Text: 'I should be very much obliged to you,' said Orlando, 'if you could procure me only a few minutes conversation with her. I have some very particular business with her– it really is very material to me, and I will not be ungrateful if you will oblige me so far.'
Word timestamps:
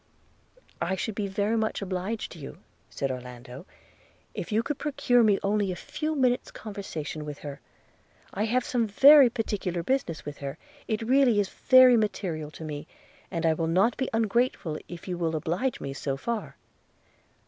'I 0.81 0.95
should 0.95 1.13
be 1.13 1.27
very 1.27 1.55
much 1.55 1.79
obliged 1.79 2.31
to 2.31 2.39
you,' 2.39 2.57
said 2.89 3.11
Orlando, 3.11 3.67
'if 4.33 4.51
you 4.51 4.63
could 4.63 4.79
procure 4.79 5.21
me 5.21 5.37
only 5.43 5.71
a 5.71 5.75
few 5.75 6.15
minutes 6.15 6.49
conversation 6.49 7.23
with 7.23 7.37
her. 7.45 7.61
I 8.33 8.45
have 8.45 8.65
some 8.65 8.87
very 8.87 9.29
particular 9.29 9.83
business 9.83 10.25
with 10.25 10.39
her– 10.39 10.57
it 10.87 11.03
really 11.03 11.39
is 11.39 11.49
very 11.49 11.97
material 11.97 12.49
to 12.49 12.63
me, 12.63 12.87
and 13.29 13.45
I 13.45 13.53
will 13.53 13.67
not 13.67 13.95
be 13.95 14.09
ungrateful 14.11 14.79
if 14.87 15.07
you 15.07 15.19
will 15.19 15.35
oblige 15.35 15.79
me 15.79 15.93
so 15.93 16.17
far.' 16.17 16.55